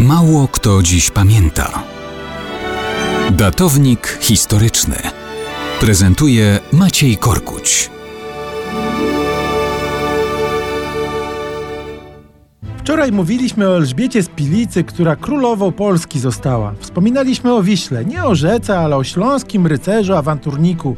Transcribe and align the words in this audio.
Mało 0.00 0.48
kto 0.48 0.82
dziś 0.82 1.10
pamięta. 1.10 1.82
Datownik 3.30 4.18
historyczny 4.20 4.96
prezentuje 5.80 6.58
Maciej 6.72 7.16
Korkuć. 7.16 7.90
Wczoraj 12.78 13.12
mówiliśmy 13.12 13.68
o 13.68 13.76
Elżbiecie 13.76 14.22
z 14.22 14.28
Pilicy, 14.28 14.84
która 14.84 15.16
królową 15.16 15.72
Polski 15.72 16.20
została. 16.20 16.74
Wspominaliśmy 16.80 17.54
o 17.54 17.62
Wiśle, 17.62 18.04
nie 18.04 18.24
o 18.24 18.34
rzece, 18.34 18.78
ale 18.78 18.96
o 18.96 19.04
śląskim 19.04 19.66
rycerzu, 19.66 20.14
awanturniku. 20.14 20.96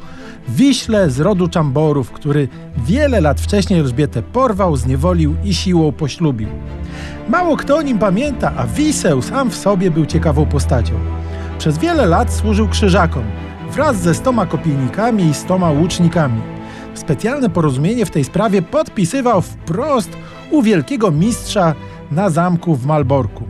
Wiśle 0.49 1.11
z 1.11 1.21
rodu 1.21 1.49
Czamborów, 1.49 2.11
który 2.11 2.49
wiele 2.87 3.21
lat 3.21 3.41
wcześniej 3.41 3.81
Elżbietę 3.81 4.23
porwał, 4.23 4.77
zniewolił 4.77 5.35
i 5.45 5.55
siłą 5.55 5.93
poślubił. 5.93 6.49
Mało 7.29 7.57
kto 7.57 7.77
o 7.77 7.83
nim 7.83 7.99
pamięta, 7.99 8.53
a 8.57 8.67
Wiseł 8.67 9.23
sam 9.23 9.51
w 9.51 9.57
sobie 9.57 9.91
był 9.91 10.07
ciekawą 10.07 10.47
postacią. 10.47 10.95
Przez 11.59 11.79
wiele 11.79 12.07
lat 12.07 12.33
służył 12.33 12.69
krzyżakom, 12.69 13.25
wraz 13.71 13.97
ze 13.97 14.15
stoma 14.15 14.47
kopiejnikami 14.47 15.25
i 15.25 15.35
stoma 15.35 15.71
łucznikami. 15.71 16.41
Specjalne 16.95 17.51
porozumienie 17.51 18.07
w 18.07 18.11
tej 18.11 18.25
sprawie 18.25 18.63
podpisywał 18.63 19.43
wprost 19.43 20.11
u 20.51 20.63
wielkiego 20.63 21.11
mistrza 21.11 21.75
na 22.11 22.31
zamku 22.31 22.77
w 22.77 22.87
Malborku. 22.87 23.45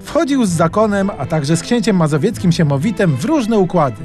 Wchodził 0.00 0.46
z 0.46 0.50
zakonem, 0.50 1.10
a 1.18 1.26
także 1.26 1.56
z 1.56 1.62
księciem 1.62 1.96
mazowieckim 1.96 2.52
Siemowitem 2.52 3.16
w 3.16 3.24
różne 3.24 3.58
układy. 3.58 4.02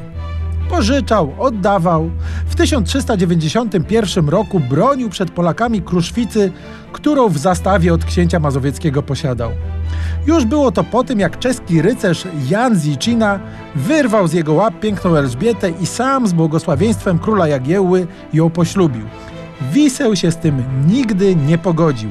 Pożyczał, 0.79 1.33
oddawał. 1.39 2.09
W 2.45 2.55
1391 2.55 4.29
roku 4.29 4.59
bronił 4.59 5.09
przed 5.09 5.31
Polakami 5.31 5.81
Kruszwicy, 5.81 6.52
którą 6.91 7.29
w 7.29 7.38
zastawie 7.38 7.93
od 7.93 8.05
księcia 8.05 8.39
mazowieckiego 8.39 9.03
posiadał. 9.03 9.52
Już 10.27 10.45
było 10.45 10.71
to 10.71 10.83
po 10.83 11.03
tym, 11.03 11.19
jak 11.19 11.39
czeski 11.39 11.81
rycerz 11.81 12.27
Jan 12.49 12.80
Zicina 12.80 13.39
wyrwał 13.75 14.27
z 14.27 14.33
jego 14.33 14.53
łap 14.53 14.80
piękną 14.80 15.16
Elżbietę 15.16 15.69
i 15.69 15.85
sam 15.85 16.27
z 16.27 16.33
błogosławieństwem 16.33 17.19
króla 17.19 17.47
Jagiełły 17.47 18.07
ją 18.33 18.50
poślubił. 18.50 19.05
Wiseł 19.73 20.16
się 20.16 20.31
z 20.31 20.38
tym 20.38 20.63
nigdy 20.88 21.35
nie 21.35 21.57
pogodził. 21.57 22.09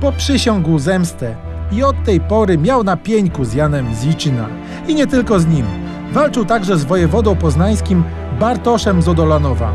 Poprzysiągł 0.00 0.78
zemstę 0.78 1.36
i 1.72 1.82
od 1.82 2.04
tej 2.04 2.20
pory 2.20 2.58
miał 2.58 2.84
na 2.84 2.96
pieńku 2.96 3.44
z 3.44 3.54
Janem 3.54 3.86
Zicina. 3.94 4.48
I 4.88 4.94
nie 4.94 5.06
tylko 5.06 5.40
z 5.40 5.46
nim. 5.46 5.89
Walczył 6.12 6.44
także 6.44 6.78
z 6.78 6.84
wojewodą 6.84 7.36
poznańskim 7.36 8.04
Bartoszem 8.40 9.02
z 9.02 9.08
Odolanowa. 9.08 9.72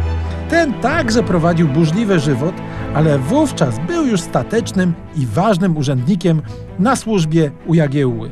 Ten 0.49 0.73
także 0.73 1.23
prowadził 1.23 1.67
burzliwy 1.67 2.19
żywot, 2.19 2.55
ale 2.93 3.19
wówczas 3.19 3.79
był 3.87 4.05
już 4.05 4.21
statecznym 4.21 4.93
i 5.15 5.25
ważnym 5.25 5.77
urzędnikiem 5.77 6.41
na 6.79 6.95
służbie 6.95 7.51
u 7.65 7.73
Jagiełły. 7.73 8.31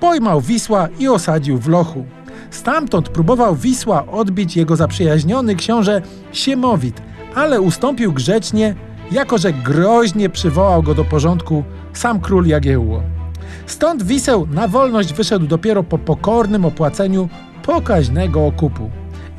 Pojmał 0.00 0.40
Wisła 0.40 0.88
i 0.98 1.08
osadził 1.08 1.58
w 1.58 1.68
Lochu. 1.68 2.04
Stamtąd 2.50 3.08
próbował 3.08 3.56
Wisła 3.56 4.06
odbić 4.06 4.56
jego 4.56 4.76
zaprzyjaźniony 4.76 5.54
książę 5.54 6.02
Siemowit, 6.32 7.02
ale 7.34 7.60
ustąpił 7.60 8.12
grzecznie, 8.12 8.74
jako 9.12 9.38
że 9.38 9.52
groźnie 9.52 10.28
przywołał 10.30 10.82
go 10.82 10.94
do 10.94 11.04
porządku 11.04 11.64
sam 11.92 12.20
król 12.20 12.46
Jagiełło. 12.46 13.17
Stąd 13.66 14.02
Wiseł 14.02 14.46
na 14.50 14.68
wolność 14.68 15.12
wyszedł 15.12 15.46
dopiero 15.46 15.82
po 15.82 15.98
pokornym 15.98 16.64
opłaceniu 16.64 17.28
pokaźnego 17.62 18.46
okupu. 18.46 18.90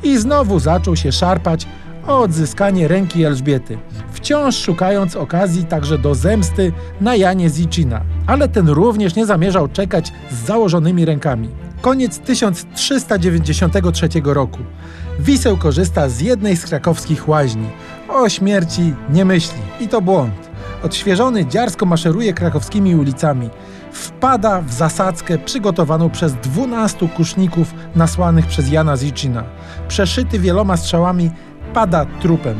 I 0.02 0.18
znowu 0.18 0.58
zaczął 0.58 0.96
się 0.96 1.12
szarpać 1.12 1.66
o 2.06 2.18
odzyskanie 2.18 2.88
ręki 2.88 3.24
Elżbiety, 3.24 3.78
wciąż 4.12 4.56
szukając 4.56 5.16
okazji 5.16 5.64
także 5.64 5.98
do 5.98 6.14
zemsty 6.14 6.72
na 7.00 7.16
Janie 7.16 7.50
Zicina. 7.50 8.00
Ale 8.26 8.48
ten 8.48 8.68
również 8.68 9.14
nie 9.14 9.26
zamierzał 9.26 9.68
czekać 9.68 10.12
z 10.30 10.46
założonymi 10.46 11.04
rękami. 11.04 11.48
Koniec 11.80 12.18
1393 12.18 14.08
roku. 14.24 14.58
Wiseł 15.18 15.56
korzysta 15.56 16.08
z 16.08 16.20
jednej 16.20 16.56
z 16.56 16.64
krakowskich 16.64 17.28
łaźni. 17.28 17.66
O 18.08 18.28
śmierci 18.28 18.94
nie 19.10 19.24
myśli 19.24 19.58
i 19.80 19.88
to 19.88 20.00
błąd. 20.00 20.50
Odświeżony 20.82 21.46
dziarsko 21.46 21.86
maszeruje 21.86 22.32
krakowskimi 22.32 22.94
ulicami. 22.94 23.50
Wpada 23.92 24.60
w 24.60 24.72
zasadzkę 24.72 25.38
przygotowaną 25.38 26.10
przez 26.10 26.34
dwunastu 26.34 27.08
kuszników 27.08 27.74
nasłanych 27.94 28.46
przez 28.46 28.70
Jana 28.70 28.96
Zicina. 28.96 29.44
Przeszyty 29.88 30.38
wieloma 30.38 30.76
strzałami 30.76 31.30
pada 31.74 32.06
trupem. 32.20 32.58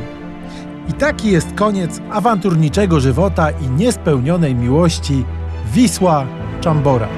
I 0.89 0.93
taki 0.93 1.31
jest 1.31 1.55
koniec 1.55 2.01
awanturniczego 2.11 3.01
żywota 3.01 3.51
i 3.51 3.69
niespełnionej 3.69 4.55
miłości 4.55 5.25
Wisła 5.75 6.27
Czambora. 6.61 7.09